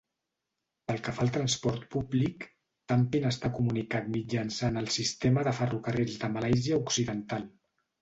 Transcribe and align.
Pel 0.91 1.01
que 1.07 1.11
fa 1.17 1.21
al 1.25 1.29
transport 1.35 1.85
públic, 1.97 2.47
Tampin 2.93 3.29
està 3.33 3.53
comunicat 3.59 4.11
mitjançant 4.19 4.83
el 4.85 4.93
sistema 4.99 5.49
de 5.51 5.57
ferrocarrils 5.63 6.21
de 6.25 6.35
Malàisia 6.37 6.85
Occidental. 6.87 7.51